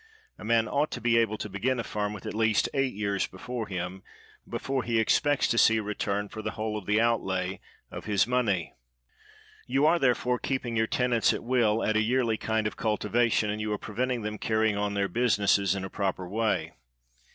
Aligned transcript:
A 0.39 0.43
man 0.43 0.67
ought 0.67 0.89
to 0.93 0.99
be 0.99 1.15
able 1.19 1.37
to 1.37 1.47
begin 1.47 1.79
a 1.79 1.83
farm 1.83 2.11
with 2.11 2.25
at 2.25 2.33
least 2.33 2.67
eight 2.73 2.95
years 2.95 3.27
before 3.27 3.67
him, 3.67 4.01
before 4.49 4.81
he 4.81 4.99
expects 4.99 5.47
to 5.49 5.59
see 5.59 5.77
a 5.77 5.83
return 5.83 6.27
for 6.27 6.41
the 6.41 6.49
whole 6.53 6.75
of 6.75 6.87
the 6.87 6.99
outlay 6.99 7.59
of 7.91 8.05
his 8.05 8.23
iv 8.23 8.29
u 8.29 8.31
161 8.31 8.77
THE 8.79 8.79
WORLD'S 8.79 8.93
FAMOUS 8.97 9.11
ORATIONS 9.45 9.45
money. 9.61 9.67
You 9.67 9.85
are, 9.85 9.99
therefore, 9.99 10.39
keeping 10.39 10.75
your 10.75 10.87
ten 10.87 11.13
ants 11.13 11.33
at 11.33 11.43
will 11.43 11.83
at 11.83 11.95
a 11.97 12.01
yearly 12.01 12.37
kind 12.37 12.65
of 12.65 12.75
cultivation, 12.77 13.51
and 13.51 13.61
you 13.61 13.71
are 13.71 13.77
preventing 13.77 14.23
them 14.23 14.39
carrying 14.39 14.75
on 14.75 14.95
their 14.95 15.07
busi 15.07 15.37
nesses 15.41 15.75
in 15.75 15.83
a 15.85 15.89
proper 15.91 16.27
way. 16.27 16.73